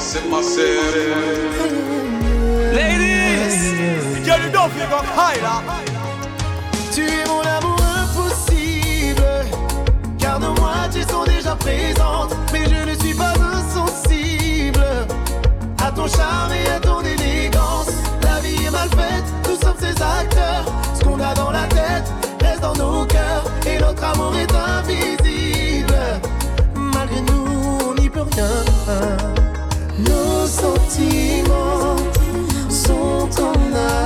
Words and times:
Massive, 0.00 0.30
massive, 0.30 0.80
massive. 0.80 1.76
Ladies, 2.72 3.76
you 4.26 4.50
don't 4.50 4.72
feel 4.72 4.88
got 4.88 5.04
high 5.04 5.38
là. 5.42 5.62
Tu 6.90 7.02
es 7.02 7.26
mon 7.26 7.42
amour 7.42 7.76
impossible. 8.00 9.44
Car 10.18 10.40
de 10.40 10.46
moi 10.58 10.88
tu 10.90 11.02
sont 11.02 11.24
déjà 11.24 11.54
présentes. 11.54 12.34
Mais 12.50 12.64
je 12.64 12.90
ne 12.90 12.94
suis 12.98 13.12
pas 13.12 13.34
insensible 13.52 14.86
à 15.84 15.92
ton 15.92 16.08
charme 16.08 16.52
et 16.54 16.70
à 16.70 16.80
ton 16.80 17.02
élégance. 17.02 17.90
La 18.22 18.40
vie 18.40 18.64
est 18.64 18.70
mal 18.70 18.88
faite, 18.88 19.26
nous 19.50 19.56
sommes 19.60 19.76
ses 19.78 20.02
acteurs. 20.02 20.64
Ce 20.94 21.04
qu'on 21.04 21.20
a 21.20 21.34
dans 21.34 21.50
la 21.50 21.66
tête 21.66 22.10
reste 22.40 22.62
dans 22.62 22.74
nos 22.74 23.04
cœurs. 23.04 23.44
Et 23.66 23.78
notre 23.78 24.02
amour 24.02 24.32
est 24.34 24.50
invisible. 24.50 25.94
Malgré 26.74 27.20
nous, 27.20 27.44
on 27.86 27.94
n'y 28.00 28.08
peut 28.08 28.24
rien. 28.34 29.39
Nos 30.04 30.46
sentiments 30.46 31.96
sont 32.68 33.42
en 33.42 33.52
accord. 33.52 33.99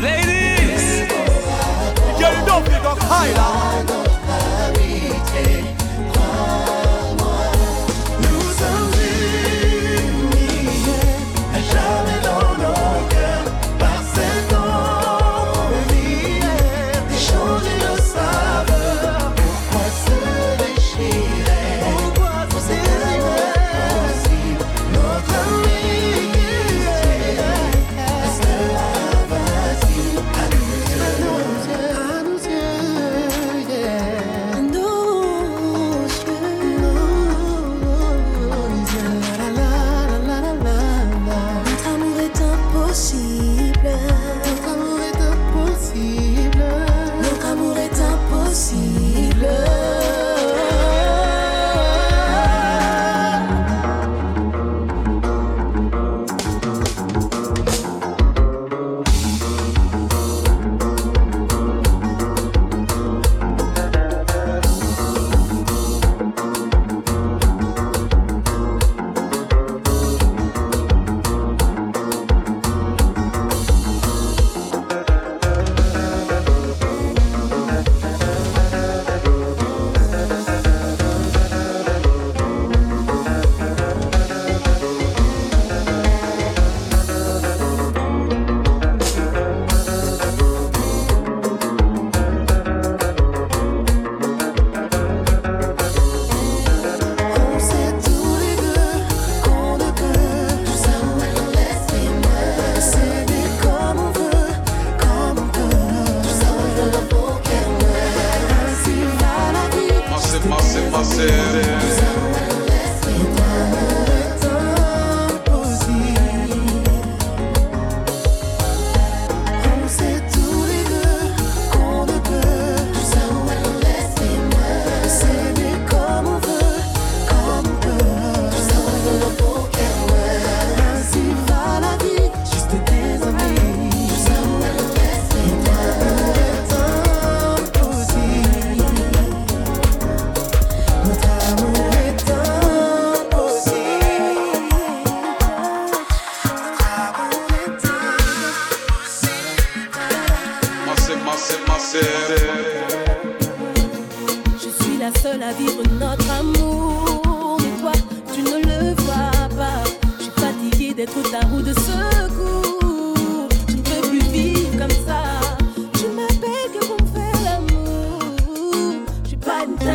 Ladies, 0.00 1.08
Girl, 2.18 2.34
you 2.34 2.44
don't 2.44 2.66
feel 2.68 2.82
got 2.82 2.98
high 2.98 3.32
là. 3.32 3.48
Nous 3.54 3.63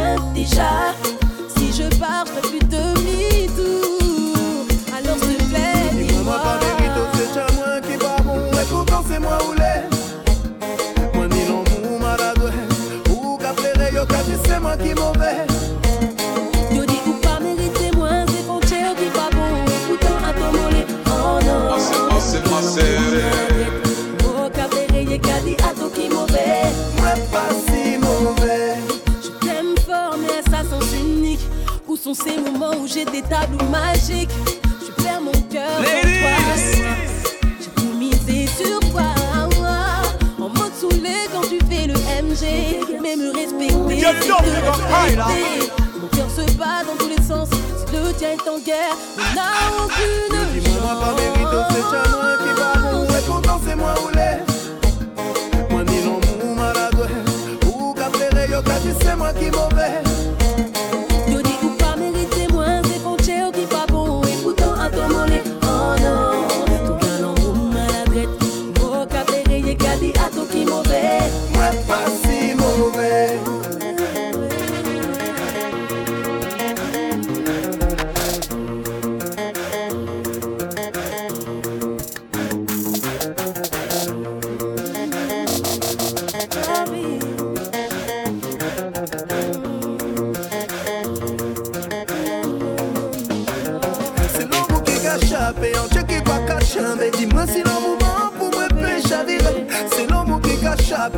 sente 0.10 0.46
já. 0.46 1.29
Sont 32.14 32.24
ces 32.24 32.38
moments 32.38 32.76
où 32.82 32.88
j'ai 32.88 33.04
des 33.06 33.22
tableaux 33.22 33.70
magiques. 33.70 34.32
Je 34.82 34.92
perds 35.04 35.22
mon 35.22 35.32
cœur. 35.52 35.80
J'ai 37.60 37.70
tout 37.76 37.94
misé 37.98 38.48
sur 38.48 38.80
toi. 38.92 39.04
En 40.40 40.50
mode 40.50 40.74
saoulé 40.80 41.16
quand 41.32 41.42
tu 41.42 41.60
fais 41.70 41.86
le 41.88 41.94
MG. 41.94 42.80
Mais 43.02 43.16
me 43.16 43.32
respecter. 43.32 43.76
Mon 43.76 43.88
cœur 46.08 46.30
se 46.30 46.42
bat 46.58 46.84
dans 46.88 46.98
tous 46.98 47.10
les 47.10 47.22
sens. 47.24 47.50
Si 47.50 47.96
le 47.96 48.14
tien 48.14 48.32
est 48.32 48.48
en 48.50 48.60
guerre, 48.60 48.96
on 49.18 49.22
n'a 49.36 49.52
aucune 49.84 50.30
mérite, 50.32 50.68
c'est 53.66 53.76
moi 53.76 53.94
ou 54.04 54.08
les 54.16 54.38
Moi 55.70 55.82
ni 55.84 55.98
l'amour 56.02 56.56
maladroit 56.56 57.08
Ou 57.66 57.94
qu'a 57.94 58.10
ferré 58.18 58.44
yo 58.50 58.62
qu'a 58.62 58.80
dit 58.80 58.94
c'est 59.02 59.16
moi 59.16 59.32
qui 59.34 59.50
mauvais 59.52 60.09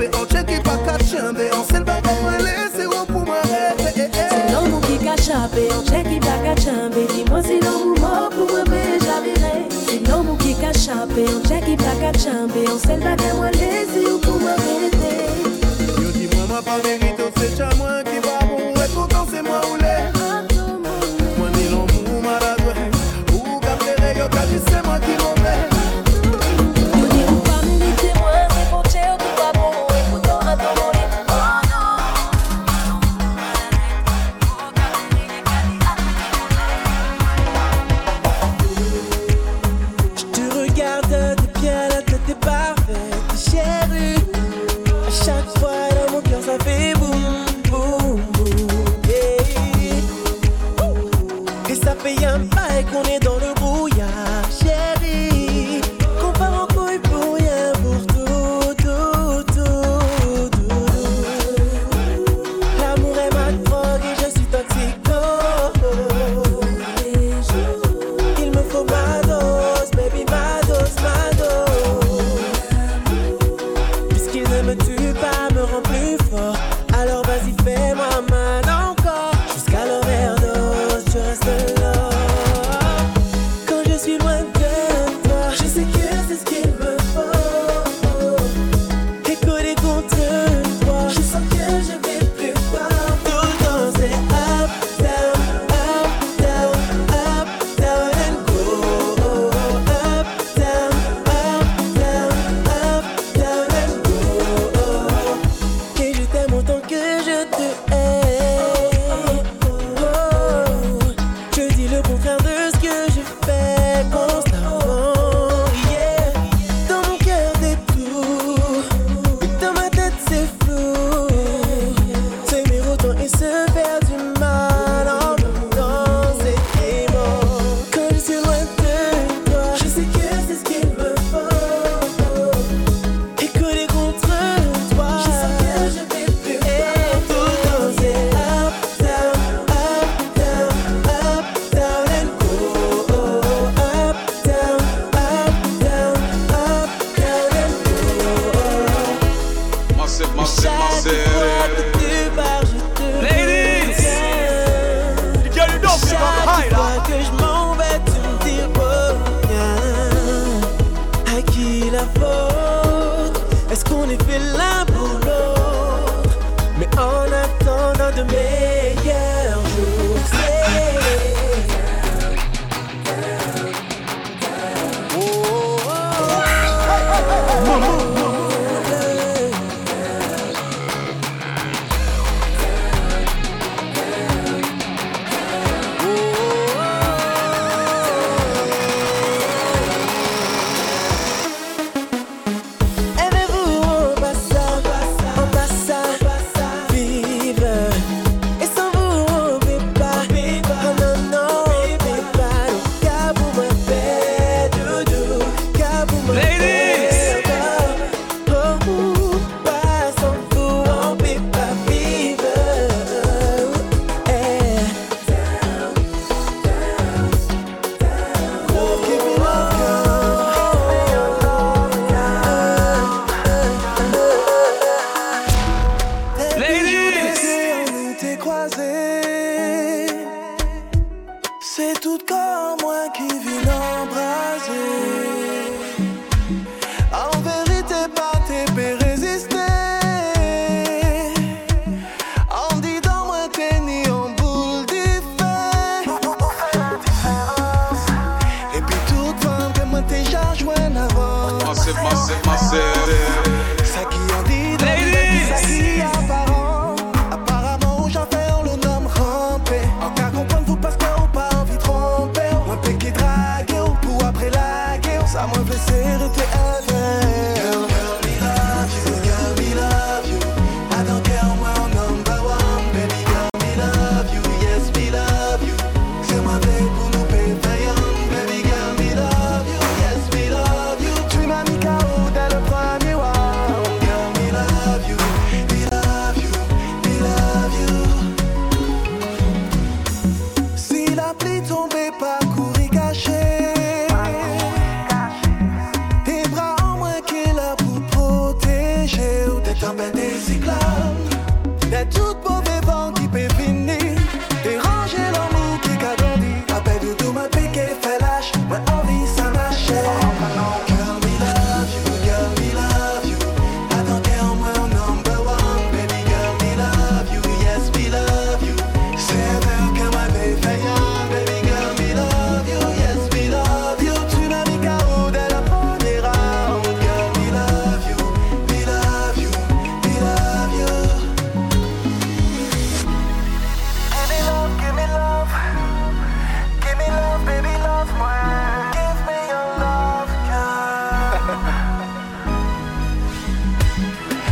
a 0.02 0.08
échappé, 0.08 0.10
on 0.18 0.26
check 0.26 0.46
qui 0.48 0.60
pas 0.62 0.78
qu'à 0.78 0.98
chamber. 1.06 1.50
On 1.54 1.64
sait 1.64 1.84
pas 1.84 2.02
comment 2.04 2.38
laisser 2.38 2.88
pour 3.08 3.26
m'arrêter. 3.26 4.10
C'est 4.14 4.52
l'amour 4.52 4.82
qui 4.82 4.98
cache 4.98 5.26
chapé, 5.28 5.68
on 5.78 5.84
check 5.90 6.06
il 6.12 6.20
va 6.24 6.38
cachamber. 6.44 7.06
Dis-moi 7.14 7.42
si 7.44 7.60
l'amour 7.60 8.00
mort 8.00 8.30
pour 8.30 8.48
me 8.48 8.64
payer, 8.64 9.00
j'avirai. 9.00 9.68
C'est 9.88 10.08
l'amour 10.08 10.38
qui 10.38 10.56
cache 10.56 10.86
chapé, 10.86 11.26
on 11.28 11.48
check 11.48 11.64
il 11.68 11.78
va 11.78 11.94
cachamber. 12.12 12.66
On 12.74 12.78
sait 12.80 12.98
pas 12.98 13.16
qu'à 13.16 13.34
moi 13.36 13.52
laisser 13.52 14.06
ou 14.12 14.18
pour 14.20 14.40
m'arrêter. 14.40 15.30
Yo 16.02 16.10
dis-moi 16.12 16.46
moi 16.48 16.62
pas 16.64 16.78
mérite, 16.84 17.22
c'est 17.38 17.62
à 17.62 17.66
moi 17.66 17.71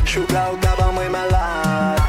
Sugar 0.09 0.51
ou 0.51 0.57
tabac, 0.57 0.91
moi 0.91 1.07
malade. 1.07 2.01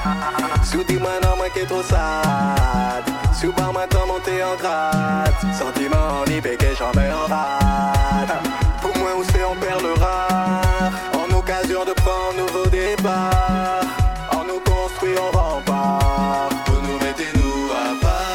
Sous 0.65 0.83
dis 0.85 0.97
moi 0.97 1.21
non, 1.23 1.37
moi 1.37 1.51
qui 1.51 1.59
est 1.59 1.67
trop 1.67 1.83
sad. 1.83 3.05
Sous 3.39 3.53
bar, 3.53 3.75
moi 3.75 3.87
t'en 3.91 4.07
monter 4.07 4.43
en 4.43 4.57
grade. 4.57 5.35
Sentiment, 5.53 6.23
on 6.23 6.31
y 6.31 6.41
j'en 6.79 6.93
vais 6.93 7.13
en 7.13 7.27
rade. 7.27 8.33
Pour 8.81 8.97
moi, 8.97 9.11
on 9.19 9.23
sait, 9.25 9.45
on 9.45 9.55
perd 9.55 9.83
le. 9.83 9.93
En 9.93 11.39
occasion 11.39 11.85
de 11.85 11.93
prendre 11.93 12.33
un 12.33 12.41
nouveau 12.41 12.67
départ. 12.71 13.85
En 14.33 14.45
nous 14.45 14.61
construit, 14.61 15.17
on 15.19 15.31
rempart. 15.37 16.49
Vous 16.69 16.81
nous 16.81 16.99
mettez-nous 17.05 17.71
à 17.71 18.01
part. 18.01 18.31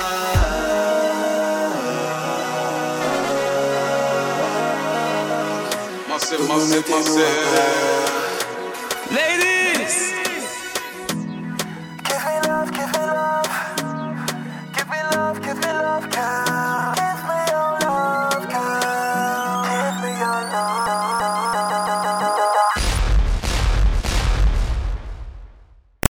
Moi, 6.08 6.18
c'est, 6.20 6.38
moi, 6.38 6.58
c'est, 6.60 6.88
moi. 6.88 7.95
Ladies! 9.12 10.25